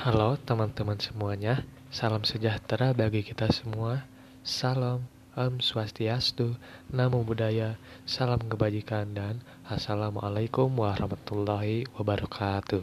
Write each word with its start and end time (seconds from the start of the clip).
Halo 0.00 0.40
teman-teman 0.40 0.96
semuanya, 0.96 1.60
salam 1.92 2.24
sejahtera 2.24 2.96
bagi 2.96 3.20
kita 3.20 3.52
semua. 3.52 4.08
Salam, 4.40 5.04
Om 5.36 5.60
Swastiastu, 5.60 6.56
Namo 6.88 7.20
Buddhaya, 7.20 7.76
salam 8.08 8.40
kebajikan 8.40 9.12
dan 9.12 9.44
Assalamualaikum 9.68 10.72
warahmatullahi 10.72 11.84
wabarakatuh. 12.00 12.80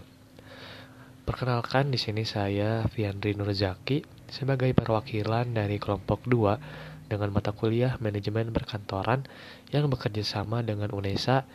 Perkenalkan 1.26 1.90
di 1.90 1.98
sini 1.98 2.22
saya 2.22 2.86
Fiandri 2.86 3.34
Nurzaki 3.34 4.06
sebagai 4.30 4.70
perwakilan 4.78 5.50
dari 5.58 5.82
kelompok 5.82 6.22
2 6.30 7.10
dengan 7.10 7.34
mata 7.34 7.50
kuliah 7.50 7.98
manajemen 7.98 8.54
perkantoran 8.54 9.26
yang 9.74 9.90
bekerja 9.90 10.22
sama 10.22 10.62
dengan 10.62 10.94
UNESA 10.94 11.50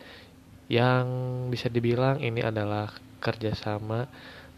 yang 0.67 1.07
bisa 1.47 1.71
dibilang 1.71 2.19
ini 2.19 2.43
adalah 2.43 2.91
kerjasama 3.23 4.11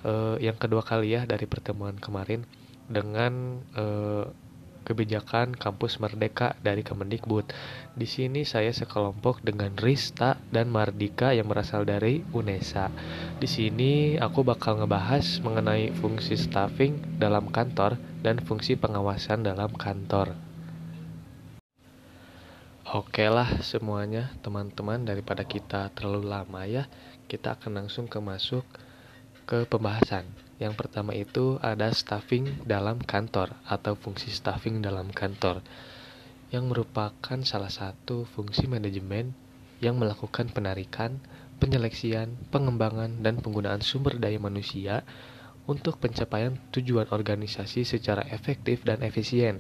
uh, 0.06 0.38
yang 0.38 0.56
kedua 0.56 0.86
kali 0.86 1.18
ya 1.18 1.26
dari 1.26 1.50
pertemuan 1.50 1.98
kemarin 1.98 2.46
dengan 2.86 3.66
uh, 3.74 4.30
kebijakan 4.86 5.58
kampus 5.58 5.98
merdeka 5.98 6.54
dari 6.62 6.86
Kemendikbud. 6.86 7.50
Di 7.98 8.06
sini 8.06 8.46
saya 8.46 8.70
sekelompok 8.70 9.42
dengan 9.42 9.74
Rista 9.82 10.38
dan 10.54 10.70
Mardika 10.70 11.34
yang 11.34 11.50
berasal 11.50 11.90
dari 11.90 12.22
UNESA. 12.30 12.94
Di 13.42 13.50
sini 13.50 14.22
aku 14.22 14.46
bakal 14.46 14.78
ngebahas 14.78 15.42
mengenai 15.42 15.90
fungsi 15.98 16.38
staffing 16.38 17.18
dalam 17.18 17.50
kantor 17.50 17.98
dan 18.22 18.38
fungsi 18.46 18.78
pengawasan 18.78 19.42
dalam 19.42 19.74
kantor. 19.74 20.38
Oke 22.86 23.26
lah 23.26 23.50
semuanya 23.66 24.30
teman-teman 24.46 25.02
daripada 25.02 25.42
kita 25.42 25.90
terlalu 25.98 26.30
lama 26.30 26.62
ya 26.70 26.86
kita 27.26 27.58
akan 27.58 27.82
langsung 27.82 28.06
ke 28.06 28.22
masuk 28.22 28.62
ke 29.46 29.70
pembahasan 29.70 30.26
yang 30.58 30.74
pertama 30.74 31.14
itu 31.14 31.62
ada 31.62 31.94
staffing 31.94 32.66
dalam 32.66 32.98
kantor 32.98 33.54
atau 33.70 33.94
fungsi 33.94 34.34
staffing 34.34 34.82
dalam 34.82 35.14
kantor 35.14 35.62
yang 36.50 36.70
merupakan 36.70 37.40
salah 37.46 37.70
satu 37.70 38.26
fungsi 38.26 38.66
manajemen 38.66 39.36
yang 39.84 40.00
melakukan 40.00 40.48
penarikan, 40.50 41.20
penyeleksian, 41.60 42.38
pengembangan, 42.50 43.20
dan 43.20 43.44
penggunaan 43.44 43.84
sumber 43.84 44.16
daya 44.16 44.40
manusia 44.40 45.04
untuk 45.68 45.98
pencapaian 45.98 46.56
tujuan 46.72 47.10
organisasi 47.10 47.84
secara 47.84 48.24
efektif 48.32 48.86
dan 48.86 49.02
efisien. 49.02 49.60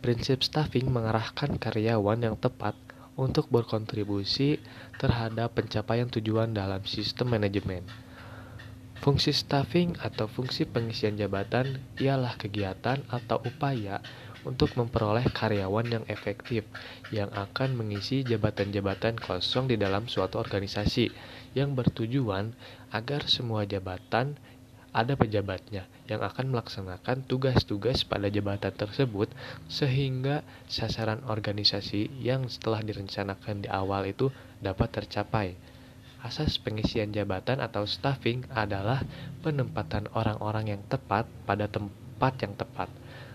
Prinsip 0.00 0.42
staffing 0.42 0.88
mengarahkan 0.88 1.60
karyawan 1.60 2.24
yang 2.24 2.36
tepat 2.38 2.74
untuk 3.18 3.52
berkontribusi 3.52 4.58
terhadap 4.96 5.52
pencapaian 5.52 6.08
tujuan 6.08 6.56
dalam 6.56 6.82
sistem 6.88 7.36
manajemen. 7.36 7.84
Fungsi 9.02 9.34
staffing 9.34 9.98
atau 9.98 10.30
fungsi 10.30 10.62
pengisian 10.62 11.18
jabatan 11.18 11.82
ialah 11.98 12.38
kegiatan 12.38 13.02
atau 13.10 13.42
upaya 13.42 13.98
untuk 14.46 14.78
memperoleh 14.78 15.26
karyawan 15.26 15.90
yang 15.90 16.04
efektif 16.06 16.62
yang 17.10 17.26
akan 17.34 17.74
mengisi 17.74 18.22
jabatan-jabatan 18.22 19.18
kosong 19.18 19.66
di 19.66 19.74
dalam 19.74 20.06
suatu 20.06 20.38
organisasi 20.38 21.10
yang 21.58 21.74
bertujuan 21.74 22.54
agar 22.94 23.26
semua 23.26 23.66
jabatan 23.66 24.38
ada 24.94 25.18
pejabatnya 25.18 25.90
yang 26.06 26.22
akan 26.22 26.54
melaksanakan 26.54 27.26
tugas-tugas 27.26 28.06
pada 28.06 28.30
jabatan 28.30 28.70
tersebut 28.70 29.34
sehingga 29.66 30.46
sasaran 30.70 31.26
organisasi 31.26 32.06
yang 32.22 32.46
setelah 32.46 32.86
direncanakan 32.86 33.66
di 33.66 33.68
awal 33.72 34.06
itu 34.06 34.30
dapat 34.62 34.94
tercapai. 34.94 35.58
Asas 36.22 36.54
pengisian 36.62 37.10
jabatan 37.10 37.58
atau 37.58 37.82
staffing 37.82 38.46
adalah 38.54 39.02
penempatan 39.42 40.06
orang-orang 40.14 40.70
yang 40.70 40.82
tepat 40.86 41.26
pada 41.42 41.66
tempat 41.66 42.38
yang 42.38 42.54
tepat 42.54 42.86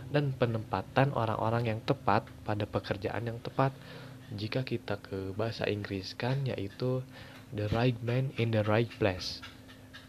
dan 0.08 0.32
penempatan 0.32 1.12
orang-orang 1.12 1.68
yang 1.68 1.80
tepat 1.84 2.24
pada 2.48 2.64
pekerjaan 2.64 3.28
yang 3.28 3.40
tepat. 3.44 3.76
Jika 4.32 4.64
kita 4.64 5.04
ke 5.04 5.36
bahasa 5.36 5.68
Inggris 5.68 6.16
kan 6.16 6.48
yaitu 6.48 7.04
the 7.52 7.68
right 7.76 8.00
man 8.04 8.32
in 8.40 8.56
the 8.56 8.64
right 8.64 8.92
place 9.00 9.44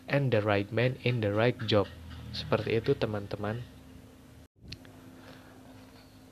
and 0.06 0.30
the 0.30 0.42
right 0.42 0.70
man 0.70 0.94
in 1.02 1.18
the 1.18 1.34
right 1.34 1.58
job. 1.66 1.90
Seperti 2.30 2.78
itu 2.78 2.94
teman-teman. 2.94 3.58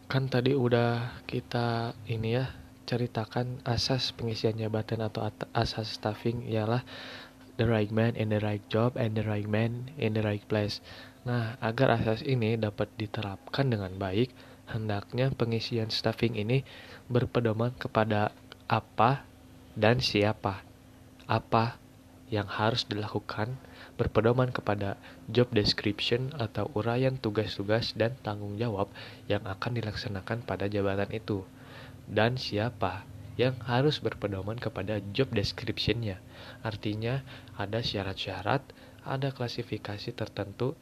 Kan 0.06 0.30
tadi 0.30 0.54
udah 0.54 1.22
kita 1.26 1.98
ini 2.06 2.38
ya 2.38 2.46
ceritakan 2.86 3.60
asas 3.66 4.14
pengisian 4.14 4.56
jabatan 4.56 5.02
atau 5.02 5.26
asas 5.52 5.98
staffing 5.98 6.46
ialah 6.46 6.86
the 7.58 7.66
right 7.66 7.90
man 7.90 8.14
in 8.14 8.30
the 8.30 8.40
right 8.40 8.62
job 8.70 8.94
and 8.94 9.18
the 9.18 9.26
right 9.26 9.50
man 9.50 9.90
in 9.98 10.14
the 10.14 10.22
right 10.22 10.46
place. 10.46 10.78
Nah, 11.26 11.58
agar 11.58 11.98
asas 11.98 12.22
ini 12.22 12.54
dapat 12.54 12.86
diterapkan 12.94 13.66
dengan 13.66 13.98
baik, 13.98 14.30
hendaknya 14.70 15.34
pengisian 15.34 15.90
staffing 15.90 16.38
ini 16.38 16.62
berpedoman 17.10 17.74
kepada 17.74 18.30
apa 18.70 19.26
dan 19.74 19.98
siapa. 19.98 20.62
Apa 21.26 21.82
yang 22.30 22.46
harus 22.46 22.86
dilakukan 22.86 23.58
berpedoman 23.98 24.50
kepada 24.50 24.98
job 25.30 25.50
description 25.54 26.34
atau 26.36 26.70
uraian 26.74 27.14
tugas-tugas 27.18 27.94
dan 27.94 28.18
tanggung 28.22 28.58
jawab 28.58 28.90
yang 29.30 29.42
akan 29.46 29.78
dilaksanakan 29.78 30.42
pada 30.42 30.66
jabatan 30.66 31.10
itu 31.14 31.46
dan 32.06 32.38
siapa 32.38 33.04
yang 33.36 33.56
harus 33.68 34.00
berpedoman 34.00 34.56
kepada 34.56 34.98
job 35.12 35.28
description-nya. 35.30 36.18
Artinya 36.64 37.20
ada 37.60 37.84
syarat-syarat, 37.84 38.64
ada 39.04 39.28
klasifikasi 39.30 40.10
tertentu 40.16 40.74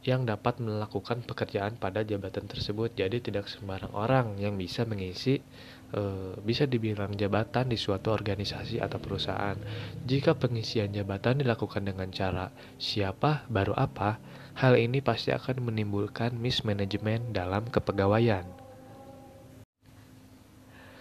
yang 0.00 0.24
dapat 0.24 0.56
melakukan 0.64 1.20
pekerjaan 1.20 1.76
pada 1.76 2.00
jabatan 2.00 2.48
tersebut. 2.48 2.96
Jadi 2.96 3.20
tidak 3.20 3.46
sembarang 3.52 3.92
orang 3.92 4.26
yang 4.40 4.56
bisa 4.56 4.88
mengisi 4.88 5.44
e, 5.92 6.00
bisa 6.40 6.64
dibilang 6.64 7.12
jabatan 7.12 7.68
di 7.68 7.76
suatu 7.76 8.08
organisasi 8.08 8.80
atau 8.80 8.96
perusahaan. 8.96 9.60
Jika 10.08 10.40
pengisian 10.40 10.90
jabatan 10.90 11.44
dilakukan 11.44 11.84
dengan 11.84 12.08
cara 12.10 12.48
siapa 12.80 13.44
baru 13.52 13.76
apa, 13.76 14.16
hal 14.56 14.80
ini 14.80 15.04
pasti 15.04 15.36
akan 15.36 15.68
menimbulkan 15.68 16.32
mismanagement 16.32 17.36
dalam 17.36 17.68
kepegawaian. 17.68 18.59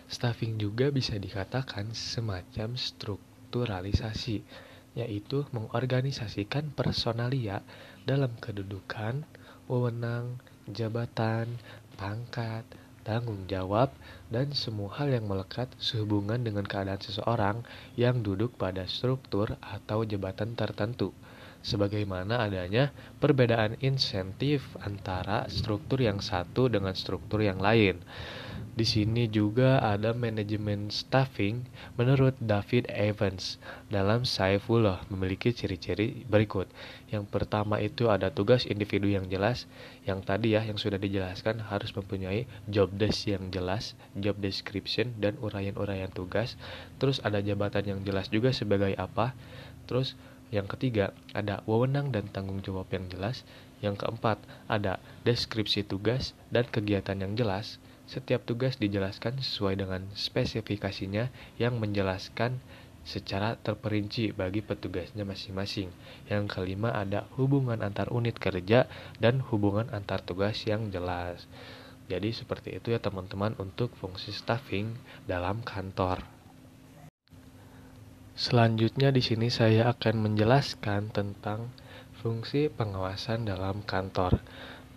Staffing 0.10 0.58
juga 0.58 0.90
bisa 0.90 1.22
dikatakan 1.22 1.94
semacam 1.94 2.74
strukturalisasi, 2.74 4.42
yaitu 4.98 5.46
mengorganisasikan 5.54 6.74
personalia 6.74 7.62
dalam 8.10 8.34
kedudukan, 8.42 9.22
wewenang, 9.70 10.42
jabatan, 10.66 11.62
pangkat, 11.94 12.66
tanggung 13.06 13.46
jawab, 13.46 13.94
dan 14.34 14.50
semua 14.58 14.98
hal 14.98 15.14
yang 15.14 15.30
melekat 15.30 15.70
sehubungan 15.78 16.42
dengan 16.42 16.66
keadaan 16.66 17.06
seseorang 17.06 17.62
yang 17.94 18.26
duduk 18.26 18.58
pada 18.58 18.90
struktur 18.90 19.62
atau 19.62 20.10
jabatan 20.10 20.58
tertentu 20.58 21.14
sebagaimana 21.60 22.40
adanya 22.40 22.96
perbedaan 23.20 23.76
insentif 23.84 24.64
antara 24.80 25.46
struktur 25.52 26.00
yang 26.00 26.24
satu 26.24 26.72
dengan 26.72 26.96
struktur 26.96 27.44
yang 27.44 27.60
lain. 27.60 28.00
Di 28.80 28.88
sini 28.88 29.28
juga 29.28 29.84
ada 29.84 30.16
manajemen 30.16 30.88
staffing 30.88 31.68
menurut 32.00 32.32
David 32.40 32.88
Evans 32.88 33.60
dalam 33.92 34.24
Saifullah 34.24 35.04
memiliki 35.12 35.52
ciri-ciri 35.52 36.24
berikut. 36.24 36.72
Yang 37.12 37.28
pertama 37.28 37.84
itu 37.84 38.08
ada 38.08 38.32
tugas 38.32 38.64
individu 38.64 39.12
yang 39.12 39.28
jelas, 39.28 39.68
yang 40.08 40.24
tadi 40.24 40.56
ya 40.56 40.64
yang 40.64 40.80
sudah 40.80 40.96
dijelaskan 40.96 41.60
harus 41.60 41.92
mempunyai 41.92 42.48
job 42.72 42.88
desk 42.96 43.28
yang 43.28 43.52
jelas, 43.52 44.00
job 44.16 44.40
description 44.40 45.12
dan 45.20 45.36
uraian-uraian 45.44 46.16
tugas. 46.16 46.56
Terus 47.04 47.20
ada 47.20 47.44
jabatan 47.44 47.84
yang 47.84 48.00
jelas 48.08 48.32
juga 48.32 48.56
sebagai 48.56 48.96
apa. 48.96 49.36
Terus 49.92 50.16
yang 50.56 50.72
ketiga, 50.72 51.12
ada 51.36 51.68
wewenang 51.68 52.16
dan 52.16 52.32
tanggung 52.32 52.64
jawab 52.64 52.88
yang 52.96 53.12
jelas. 53.12 53.44
Yang 53.84 54.08
keempat, 54.08 54.40
ada 54.72 55.04
deskripsi 55.28 55.84
tugas 55.84 56.32
dan 56.48 56.64
kegiatan 56.64 57.20
yang 57.20 57.36
jelas. 57.36 57.76
Setiap 58.10 58.42
tugas 58.42 58.82
dijelaskan 58.82 59.38
sesuai 59.38 59.86
dengan 59.86 60.02
spesifikasinya 60.18 61.30
yang 61.62 61.78
menjelaskan 61.78 62.58
secara 63.06 63.54
terperinci 63.62 64.34
bagi 64.34 64.66
petugasnya 64.66 65.30
masing-masing. 65.30 65.94
Yang 66.26 66.50
kelima 66.50 66.90
ada 66.90 67.30
hubungan 67.38 67.86
antar 67.86 68.10
unit 68.10 68.34
kerja 68.42 68.90
dan 69.22 69.46
hubungan 69.54 69.94
antar 69.94 70.26
tugas 70.26 70.66
yang 70.66 70.90
jelas. 70.90 71.46
Jadi 72.10 72.34
seperti 72.34 72.82
itu 72.82 72.90
ya 72.90 72.98
teman-teman 72.98 73.54
untuk 73.62 73.94
fungsi 73.94 74.34
staffing 74.34 74.98
dalam 75.30 75.62
kantor. 75.62 76.26
Selanjutnya 78.34 79.14
di 79.14 79.22
sini 79.22 79.54
saya 79.54 79.86
akan 79.94 80.34
menjelaskan 80.34 81.14
tentang 81.14 81.70
fungsi 82.18 82.74
pengawasan 82.74 83.46
dalam 83.46 83.86
kantor. 83.86 84.42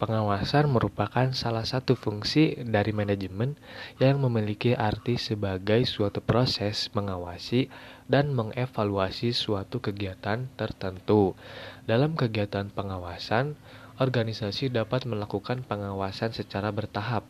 Pengawasan 0.02 0.66
merupakan 0.66 1.30
salah 1.30 1.62
satu 1.62 1.94
fungsi 1.94 2.58
dari 2.58 2.90
manajemen 2.90 3.54
yang 4.02 4.18
memiliki 4.18 4.74
arti 4.74 5.14
sebagai 5.14 5.86
suatu 5.86 6.18
proses 6.18 6.90
mengawasi 6.90 7.70
dan 8.10 8.34
mengevaluasi 8.34 9.30
suatu 9.30 9.78
kegiatan 9.78 10.50
tertentu. 10.58 11.38
Dalam 11.86 12.18
kegiatan 12.18 12.66
pengawasan, 12.74 13.54
organisasi 14.02 14.74
dapat 14.74 15.06
melakukan 15.06 15.62
pengawasan 15.62 16.34
secara 16.34 16.74
bertahap, 16.74 17.22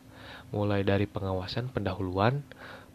mulai 0.49 0.81
dari 0.81 1.05
pengawasan 1.05 1.69
pendahuluan, 1.69 2.41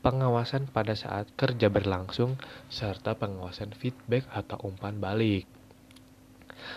pengawasan 0.03 0.67
pada 0.67 0.99
saat 0.99 1.31
kerja 1.39 1.71
berlangsung, 1.71 2.35
serta 2.67 3.15
pengawasan 3.15 3.71
feedback 3.79 4.27
atau 4.35 4.59
umpan 4.67 4.99
balik. 4.99 5.47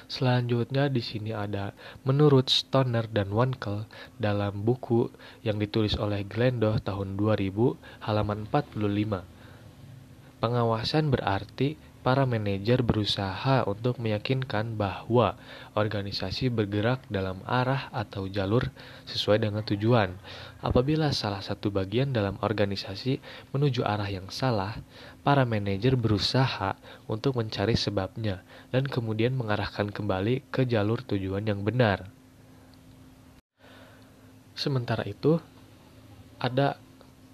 Selanjutnya 0.07 0.87
di 0.87 1.01
sini 1.03 1.31
ada 1.35 1.73
menurut 2.07 2.47
Stoner 2.47 3.07
dan 3.09 3.33
Wankel 3.33 3.85
dalam 4.21 4.61
buku 4.61 5.09
yang 5.41 5.57
ditulis 5.57 5.97
oleh 5.97 6.23
Glendoh 6.25 6.77
tahun 6.81 7.17
2000 7.17 8.05
halaman 8.05 8.45
45. 8.49 9.25
Pengawasan 10.41 11.13
berarti 11.13 11.77
para 12.01 12.25
manajer 12.25 12.81
berusaha 12.81 13.61
untuk 13.69 14.01
meyakinkan 14.01 14.73
bahwa 14.73 15.37
organisasi 15.77 16.49
bergerak 16.49 17.05
dalam 17.13 17.45
arah 17.45 17.93
atau 17.93 18.25
jalur 18.25 18.73
sesuai 19.05 19.45
dengan 19.45 19.61
tujuan. 19.61 20.17
Apabila 20.65 21.13
salah 21.13 21.45
satu 21.45 21.69
bagian 21.69 22.09
dalam 22.09 22.41
organisasi 22.41 23.21
menuju 23.53 23.85
arah 23.85 24.09
yang 24.09 24.29
salah, 24.33 24.81
para 25.21 25.45
manajer 25.45 25.93
berusaha 25.93 26.73
untuk 27.05 27.37
mencari 27.37 27.77
sebabnya 27.77 28.41
dan 28.73 28.89
kemudian 28.89 29.37
mengarahkan 29.37 29.93
kembali 29.93 30.41
ke 30.49 30.65
jalur 30.65 31.05
tujuan 31.05 31.45
yang 31.45 31.61
benar. 31.61 32.09
Sementara 34.57 35.05
itu, 35.05 35.37
ada 36.41 36.81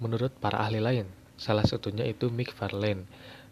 menurut 0.03 0.35
para 0.43 0.59
ahli 0.59 0.83
lain, 0.83 1.07
salah 1.39 1.63
satunya 1.63 2.03
itu 2.03 2.27
Mick 2.27 2.51
Farlane 2.51 3.07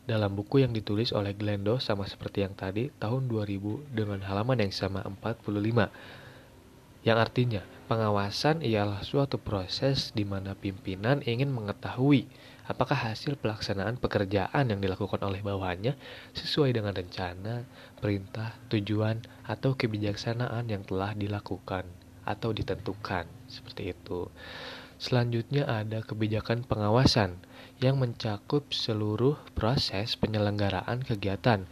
dalam 0.05 0.37
buku 0.37 0.61
yang 0.61 0.73
ditulis 0.73 1.09
oleh 1.11 1.33
Glendo 1.33 1.81
sama 1.81 2.05
seperti 2.05 2.45
yang 2.45 2.53
tadi 2.53 2.93
tahun 3.01 3.25
2000 3.29 3.93
dengan 3.93 4.21
halaman 4.21 4.61
yang 4.61 4.73
sama 4.73 5.01
45 5.01 5.89
yang 7.05 7.21
artinya 7.21 7.61
pengawasan 7.85 8.65
ialah 8.65 9.05
suatu 9.05 9.37
proses 9.37 10.09
di 10.17 10.25
mana 10.25 10.57
pimpinan 10.57 11.21
ingin 11.21 11.53
mengetahui 11.53 12.25
apakah 12.65 12.97
hasil 12.97 13.37
pelaksanaan 13.37 14.01
pekerjaan 14.01 14.73
yang 14.73 14.81
dilakukan 14.81 15.21
oleh 15.21 15.45
bawahannya 15.45 15.93
sesuai 16.33 16.73
dengan 16.73 16.97
rencana, 16.97 17.61
perintah, 18.01 18.57
tujuan, 18.73 19.21
atau 19.45 19.77
kebijaksanaan 19.77 20.65
yang 20.65 20.81
telah 20.81 21.13
dilakukan 21.13 21.85
atau 22.25 22.49
ditentukan. 22.49 23.29
Seperti 23.45 23.93
itu. 23.93 24.25
Selanjutnya 24.97 25.69
ada 25.69 26.01
kebijakan 26.01 26.65
pengawasan 26.65 27.37
yang 27.83 27.99
mencakup 27.99 28.71
seluruh 28.71 29.35
proses 29.51 30.15
penyelenggaraan 30.15 31.03
kegiatan 31.03 31.67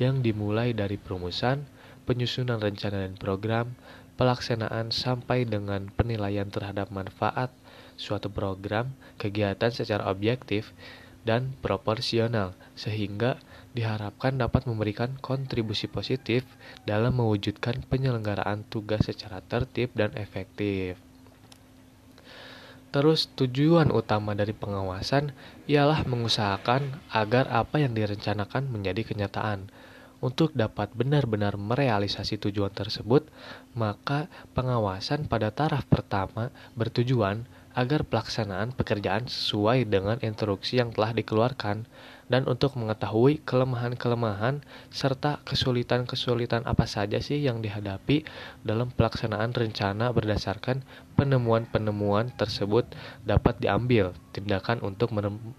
yang 0.00 0.24
dimulai 0.24 0.72
dari 0.72 0.96
perumusan, 0.96 1.68
penyusunan 2.08 2.58
rencana 2.58 3.04
dan 3.04 3.14
program, 3.20 3.76
pelaksanaan 4.16 4.92
sampai 4.92 5.44
dengan 5.44 5.92
penilaian 5.92 6.48
terhadap 6.48 6.88
manfaat 6.88 7.52
suatu 8.00 8.32
program 8.32 8.92
kegiatan 9.20 9.70
secara 9.70 10.08
objektif 10.08 10.72
dan 11.22 11.54
proporsional 11.62 12.56
sehingga 12.74 13.38
diharapkan 13.72 14.36
dapat 14.36 14.66
memberikan 14.66 15.16
kontribusi 15.22 15.86
positif 15.88 16.44
dalam 16.84 17.16
mewujudkan 17.16 17.80
penyelenggaraan 17.86 18.66
tugas 18.68 19.06
secara 19.06 19.40
tertib 19.40 19.94
dan 19.94 20.12
efektif. 20.18 20.98
Terus 22.92 23.32
tujuan 23.40 23.88
utama 23.88 24.36
dari 24.36 24.52
pengawasan 24.52 25.32
ialah 25.64 26.04
mengusahakan 26.04 27.00
agar 27.08 27.48
apa 27.48 27.80
yang 27.80 27.96
direncanakan 27.96 28.68
menjadi 28.68 29.00
kenyataan. 29.00 29.72
Untuk 30.22 30.54
dapat 30.54 30.92
benar-benar 30.94 31.58
merealisasi 31.58 32.38
tujuan 32.38 32.70
tersebut, 32.70 33.26
maka 33.74 34.30
pengawasan 34.54 35.26
pada 35.26 35.50
taraf 35.50 35.88
pertama 35.88 36.54
bertujuan 36.78 37.48
agar 37.72 38.04
pelaksanaan 38.04 38.76
pekerjaan 38.76 39.26
sesuai 39.26 39.88
dengan 39.88 40.20
instruksi 40.20 40.78
yang 40.78 40.92
telah 40.92 41.16
dikeluarkan 41.16 41.88
dan 42.32 42.48
untuk 42.48 42.80
mengetahui 42.80 43.44
kelemahan-kelemahan 43.44 44.64
serta 44.88 45.44
kesulitan-kesulitan 45.44 46.64
apa 46.64 46.88
saja 46.88 47.20
sih 47.20 47.44
yang 47.44 47.60
dihadapi 47.60 48.24
dalam 48.64 48.88
pelaksanaan 48.88 49.52
rencana 49.52 50.08
berdasarkan 50.16 50.80
penemuan-penemuan 51.12 52.32
tersebut 52.40 52.88
dapat 53.28 53.60
diambil 53.60 54.16
tindakan 54.32 54.80
untuk 54.80 55.12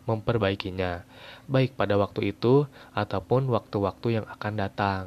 memperbaikinya, 0.09 1.05
baik 1.45 1.77
pada 1.77 1.93
waktu 2.01 2.33
itu 2.33 2.65
ataupun 2.97 3.53
waktu-waktu 3.53 4.17
yang 4.17 4.25
akan 4.25 4.53
datang. 4.57 5.03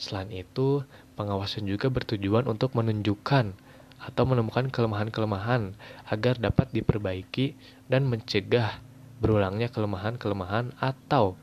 Selain 0.00 0.32
itu, 0.32 0.80
pengawasan 1.20 1.68
juga 1.68 1.92
bertujuan 1.92 2.48
untuk 2.48 2.72
menunjukkan 2.72 3.52
atau 4.00 4.24
menemukan 4.24 4.72
kelemahan-kelemahan 4.72 5.76
agar 6.08 6.40
dapat 6.40 6.72
diperbaiki 6.72 7.52
dan 7.92 8.08
mencegah 8.08 8.80
berulangnya 9.22 9.70
kelemahan-kelemahan 9.70 10.74
atau 10.82 11.38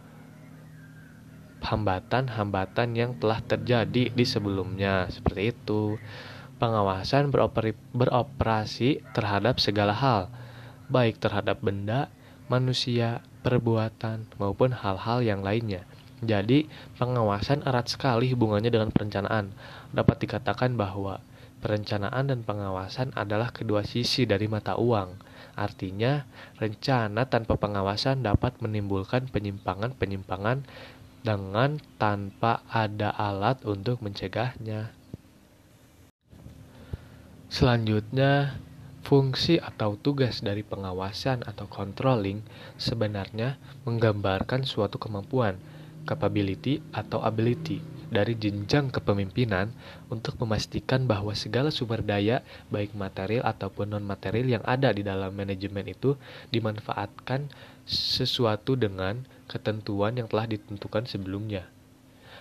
hambatan-hambatan 1.63 2.95
yang 2.95 3.15
telah 3.15 3.39
terjadi 3.39 4.11
di 4.11 4.25
sebelumnya. 4.27 5.07
Seperti 5.07 5.55
itu. 5.55 5.95
Pengawasan 6.59 7.31
beroperasi 7.95 8.99
terhadap 9.15 9.63
segala 9.63 9.95
hal, 9.95 10.27
baik 10.91 11.15
terhadap 11.23 11.63
benda, 11.63 12.11
manusia, 12.51 13.23
perbuatan, 13.47 14.27
maupun 14.35 14.75
hal-hal 14.75 15.23
yang 15.23 15.39
lainnya. 15.39 15.87
Jadi, 16.19 16.67
pengawasan 16.99 17.63
erat 17.63 17.87
sekali 17.87 18.27
hubungannya 18.35 18.67
dengan 18.67 18.91
perencanaan. 18.91 19.55
Dapat 19.95 20.27
dikatakan 20.27 20.75
bahwa 20.75 21.23
perencanaan 21.63 22.27
dan 22.27 22.43
pengawasan 22.43 23.15
adalah 23.15 23.55
kedua 23.55 23.87
sisi 23.87 24.27
dari 24.27 24.51
mata 24.51 24.75
uang 24.75 25.28
Artinya, 25.59 26.23
rencana 26.56 27.27
tanpa 27.27 27.59
pengawasan 27.59 28.23
dapat 28.23 28.63
menimbulkan 28.63 29.27
penyimpangan-penyimpangan 29.27 30.63
dengan 31.19 31.83
tanpa 32.00 32.63
ada 32.71 33.11
alat 33.11 33.59
untuk 33.67 34.00
mencegahnya. 34.00 34.95
Selanjutnya, 37.51 38.56
fungsi 39.03 39.59
atau 39.59 40.00
tugas 40.00 40.39
dari 40.39 40.63
pengawasan 40.63 41.44
atau 41.44 41.67
controlling 41.67 42.39
sebenarnya 42.79 43.59
menggambarkan 43.83 44.63
suatu 44.63 44.95
kemampuan, 44.95 45.59
capability 46.07 46.79
atau 46.95 47.19
ability 47.19 47.99
dari 48.09 48.33
jenjang 48.33 48.89
kepemimpinan 48.89 49.69
untuk 50.09 50.35
memastikan 50.41 51.05
bahwa 51.05 51.34
segala 51.38 51.69
sumber 51.69 52.01
daya, 52.01 52.41
baik 52.74 52.98
material 52.98 53.45
ataupun 53.45 53.93
non-material 53.93 54.60
yang 54.60 54.63
ada 54.65 54.89
di 54.89 55.05
dalam 55.05 55.29
manajemen 55.34 55.86
itu 55.86 56.17
dimanfaatkan 56.50 57.50
sesuatu 57.86 58.74
dengan 58.74 59.25
ketentuan 59.45 60.17
yang 60.17 60.25
telah 60.29 60.50
ditentukan 60.50 61.05
sebelumnya. 61.05 61.69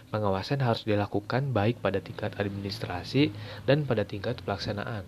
Pengawasan 0.09 0.65
harus 0.65 0.89
dilakukan 0.89 1.53
baik 1.53 1.85
pada 1.85 2.01
tingkat 2.01 2.33
administrasi 2.41 3.29
dan 3.69 3.85
pada 3.85 4.09
tingkat 4.09 4.41
pelaksanaan. 4.41 5.05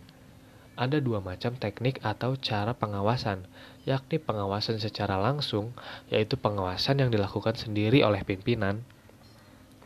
Ada 0.76 1.00
dua 1.00 1.24
macam 1.24 1.56
teknik 1.56 2.00
atau 2.04 2.36
cara 2.36 2.76
pengawasan, 2.76 3.44
yakni 3.88 4.20
pengawasan 4.20 4.80
secara 4.80 5.16
langsung, 5.16 5.72
yaitu 6.12 6.36
pengawasan 6.36 7.00
yang 7.00 7.08
dilakukan 7.12 7.56
sendiri 7.56 8.04
oleh 8.04 8.24
pimpinan, 8.24 8.84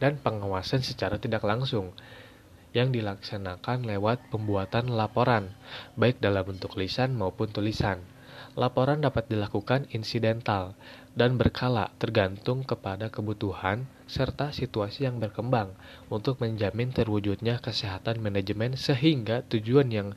dan 0.02 0.18
pengawasan 0.18 0.82
secara 0.82 1.16
tidak 1.18 1.46
langsung 1.46 1.94
yang 2.74 2.90
dilaksanakan 2.90 3.86
lewat 3.86 4.34
pembuatan 4.34 4.90
laporan, 4.90 5.54
baik 5.94 6.18
dalam 6.18 6.42
bentuk 6.42 6.74
lisan 6.74 7.14
maupun 7.14 7.48
tulisan. 7.54 8.02
Laporan 8.54 9.02
dapat 9.02 9.30
dilakukan 9.30 9.90
insidental 9.90 10.78
dan 11.14 11.38
berkala 11.38 11.90
tergantung 11.98 12.62
kepada 12.66 13.10
kebutuhan 13.10 13.86
serta 14.06 14.50
situasi 14.54 15.06
yang 15.06 15.18
berkembang 15.18 15.74
untuk 16.06 16.38
menjamin 16.42 16.90
terwujudnya 16.90 17.58
kesehatan 17.58 18.22
manajemen 18.22 18.78
sehingga 18.78 19.42
tujuan 19.46 19.90
yang 19.90 20.08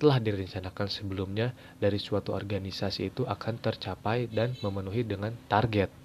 telah 0.00 0.20
direncanakan 0.20 0.88
sebelumnya 0.88 1.52
dari 1.80 2.00
suatu 2.00 2.32
organisasi 2.32 3.12
itu 3.12 3.28
akan 3.28 3.60
tercapai 3.60 4.28
dan 4.28 4.56
memenuhi 4.64 5.04
dengan 5.04 5.36
target 5.48 6.01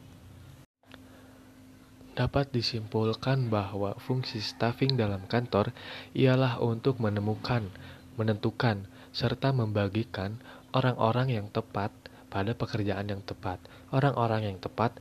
dapat 2.18 2.50
disimpulkan 2.50 3.54
bahwa 3.54 3.94
fungsi 4.02 4.42
staffing 4.42 4.98
dalam 4.98 5.30
kantor 5.30 5.70
ialah 6.18 6.58
untuk 6.58 6.98
menemukan, 6.98 7.70
menentukan, 8.18 8.90
serta 9.14 9.54
membagikan 9.54 10.42
orang-orang 10.74 11.38
yang 11.38 11.48
tepat 11.54 11.94
pada 12.34 12.58
pekerjaan 12.58 13.06
yang 13.14 13.22
tepat, 13.22 13.62
orang-orang 13.94 14.50
yang 14.50 14.58
tepat 14.58 14.98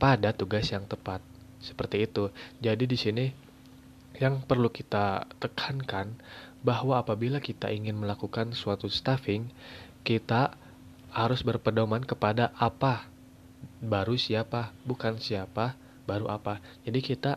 pada 0.00 0.32
tugas 0.32 0.72
yang 0.72 0.88
tepat. 0.88 1.20
Seperti 1.60 2.08
itu. 2.08 2.32
Jadi 2.64 2.88
di 2.88 2.96
sini 2.96 3.26
yang 4.16 4.40
perlu 4.40 4.72
kita 4.72 5.28
tekankan 5.36 6.16
bahwa 6.64 6.96
apabila 6.96 7.36
kita 7.38 7.68
ingin 7.68 8.00
melakukan 8.00 8.56
suatu 8.56 8.88
staffing, 8.88 9.52
kita 10.08 10.56
harus 11.12 11.44
berpedoman 11.44 12.00
kepada 12.00 12.52
apa, 12.56 13.08
baru 13.84 14.16
siapa, 14.16 14.72
bukan 14.88 15.20
siapa, 15.20 15.76
baru 16.06 16.30
apa. 16.30 16.62
Jadi 16.86 17.02
kita 17.02 17.36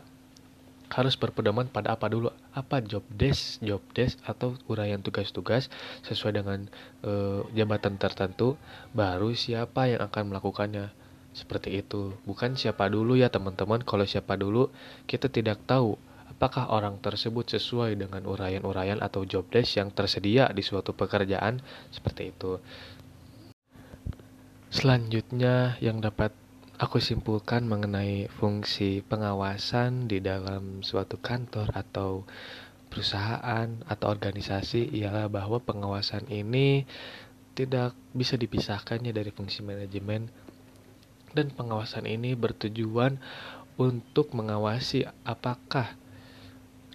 harus 0.90 1.14
berpedoman 1.14 1.70
pada 1.70 1.94
apa 1.94 2.10
dulu. 2.10 2.34
Apa 2.50 2.82
job 2.82 3.06
desk 3.14 3.62
job 3.62 3.82
desk 3.94 4.18
atau 4.26 4.58
uraian 4.66 4.98
tugas-tugas 4.98 5.70
sesuai 6.02 6.42
dengan 6.42 6.66
e, 7.06 7.44
jabatan 7.54 7.94
tertentu 7.94 8.58
baru 8.90 9.30
siapa 9.34 9.86
yang 9.86 10.02
akan 10.10 10.34
melakukannya. 10.34 10.90
Seperti 11.30 11.78
itu. 11.78 12.18
Bukan 12.26 12.58
siapa 12.58 12.90
dulu 12.90 13.14
ya 13.14 13.30
teman-teman. 13.30 13.86
Kalau 13.86 14.02
siapa 14.02 14.34
dulu 14.34 14.74
kita 15.06 15.30
tidak 15.30 15.62
tahu 15.62 15.94
apakah 16.26 16.74
orang 16.74 16.98
tersebut 16.98 17.54
sesuai 17.54 17.94
dengan 17.94 18.26
uraian-uraian 18.26 18.98
atau 18.98 19.22
job 19.22 19.46
desk 19.46 19.78
yang 19.78 19.94
tersedia 19.94 20.50
di 20.50 20.66
suatu 20.66 20.90
pekerjaan. 20.90 21.62
Seperti 21.94 22.34
itu. 22.34 22.58
Selanjutnya 24.70 25.78
yang 25.82 25.98
dapat 25.98 26.30
aku 26.80 26.96
simpulkan 26.96 27.68
mengenai 27.68 28.32
fungsi 28.40 29.04
pengawasan 29.04 30.08
di 30.08 30.24
dalam 30.24 30.80
suatu 30.80 31.20
kantor 31.20 31.76
atau 31.76 32.24
perusahaan 32.88 33.68
atau 33.84 34.06
organisasi 34.08 34.88
ialah 34.96 35.28
bahwa 35.28 35.60
pengawasan 35.60 36.24
ini 36.32 36.88
tidak 37.52 37.92
bisa 38.16 38.40
dipisahkannya 38.40 39.12
dari 39.12 39.28
fungsi 39.28 39.60
manajemen. 39.60 40.32
Dan 41.36 41.52
pengawasan 41.52 42.08
ini 42.08 42.32
bertujuan 42.32 43.20
untuk 43.76 44.32
mengawasi 44.32 45.04
apakah 45.28 46.00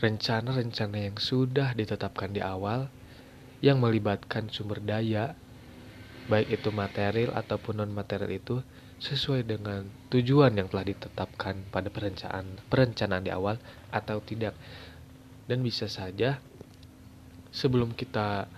rencana-rencana 0.02 1.14
yang 1.14 1.18
sudah 1.22 1.78
ditetapkan 1.78 2.34
di 2.34 2.42
awal 2.42 2.90
yang 3.62 3.78
melibatkan 3.80 4.50
sumber 4.50 4.82
daya 4.82 5.38
baik 6.26 6.58
itu 6.58 6.74
material 6.74 7.38
ataupun 7.38 7.86
non 7.86 7.94
material 7.94 8.34
itu 8.34 8.66
sesuai 9.00 9.44
dengan 9.44 9.86
tujuan 10.08 10.56
yang 10.56 10.72
telah 10.72 10.88
ditetapkan 10.88 11.68
pada 11.70 11.92
perencanaan 11.92 12.48
perencanaan 12.72 13.24
di 13.24 13.32
awal 13.32 13.60
atau 13.92 14.24
tidak. 14.24 14.56
Dan 15.46 15.62
bisa 15.62 15.86
saja 15.86 16.42
sebelum 17.54 17.94
kita 17.94 18.50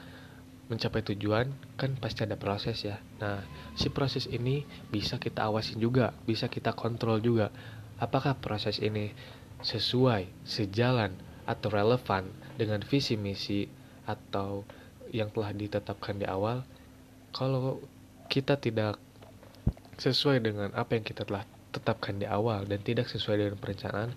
mencapai 0.68 1.00
tujuan 1.14 1.48
kan 1.80 1.96
pasti 2.00 2.28
ada 2.28 2.36
proses 2.36 2.84
ya. 2.84 3.00
Nah 3.24 3.44
si 3.76 3.88
proses 3.88 4.28
ini 4.28 4.68
bisa 4.92 5.16
kita 5.20 5.48
awasin 5.48 5.80
juga 5.80 6.12
bisa 6.28 6.52
kita 6.52 6.76
kontrol 6.76 7.20
juga. 7.24 7.52
Apakah 7.98 8.38
proses 8.38 8.78
ini 8.78 9.12
sesuai 9.64 10.30
sejalan 10.46 11.18
atau 11.48 11.72
relevan 11.72 12.30
dengan 12.60 12.84
visi 12.86 13.18
misi 13.18 13.66
atau 14.06 14.68
yang 15.10 15.32
telah 15.34 15.56
ditetapkan 15.56 16.20
di 16.20 16.28
awal? 16.28 16.62
Kalau 17.32 17.82
kita 18.28 18.60
tidak 18.60 19.00
sesuai 19.98 20.42
dengan 20.46 20.70
apa 20.78 20.98
yang 20.98 21.06
kita 21.06 21.26
telah 21.26 21.44
tetapkan 21.74 22.18
di 22.18 22.26
awal 22.26 22.66
dan 22.66 22.80
tidak 22.82 23.10
sesuai 23.10 23.38
dengan 23.42 23.58
perencanaan, 23.58 24.14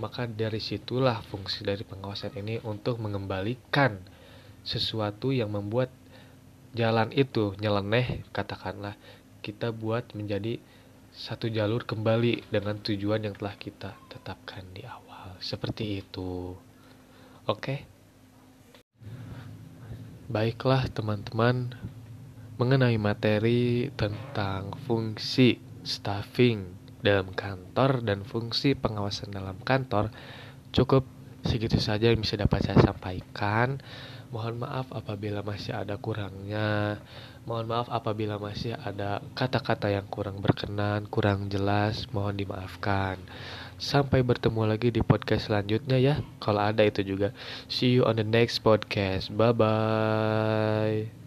maka 0.00 0.24
dari 0.24 0.60
situlah 0.62 1.20
fungsi 1.28 1.64
dari 1.66 1.84
pengawasan 1.84 2.32
ini 2.40 2.60
untuk 2.64 2.96
mengembalikan 3.02 4.00
sesuatu 4.64 5.34
yang 5.34 5.52
membuat 5.52 5.92
jalan 6.72 7.12
itu 7.12 7.52
nyeleneh, 7.60 8.24
katakanlah 8.32 8.96
kita 9.44 9.74
buat 9.74 10.14
menjadi 10.16 10.56
satu 11.12 11.52
jalur 11.52 11.84
kembali 11.84 12.48
dengan 12.48 12.80
tujuan 12.80 13.28
yang 13.28 13.36
telah 13.36 13.52
kita 13.60 13.92
tetapkan 14.08 14.64
di 14.72 14.80
awal. 14.88 15.36
Seperti 15.44 16.00
itu. 16.00 16.56
Oke. 17.44 17.84
Baiklah 20.32 20.88
teman-teman, 20.88 21.76
mengenai 22.62 22.94
materi 22.94 23.90
tentang 23.98 24.70
fungsi 24.86 25.58
staffing 25.82 26.78
dalam 27.02 27.34
kantor 27.34 28.06
dan 28.06 28.22
fungsi 28.22 28.78
pengawasan 28.78 29.34
dalam 29.34 29.58
kantor 29.66 30.14
cukup 30.70 31.02
segitu 31.42 31.82
saja 31.82 32.14
yang 32.14 32.22
bisa 32.22 32.38
dapat 32.38 32.62
saya 32.62 32.78
sampaikan. 32.78 33.82
Mohon 34.30 34.64
maaf 34.64 34.86
apabila 34.94 35.42
masih 35.42 35.74
ada 35.74 35.98
kurangnya. 35.98 37.02
Mohon 37.44 37.66
maaf 37.68 37.88
apabila 37.90 38.38
masih 38.38 38.78
ada 38.78 39.20
kata-kata 39.34 39.90
yang 39.90 40.06
kurang 40.06 40.38
berkenan, 40.38 41.10
kurang 41.10 41.50
jelas, 41.50 42.06
mohon 42.14 42.38
dimaafkan. 42.38 43.18
Sampai 43.76 44.22
bertemu 44.22 44.70
lagi 44.70 44.94
di 44.94 45.02
podcast 45.02 45.50
selanjutnya 45.50 45.98
ya. 45.98 46.14
Kalau 46.38 46.62
ada 46.62 46.86
itu 46.86 47.02
juga. 47.02 47.34
See 47.66 47.98
you 47.98 48.06
on 48.06 48.16
the 48.16 48.24
next 48.24 48.62
podcast. 48.62 49.28
Bye 49.34 49.52
bye. 49.52 51.21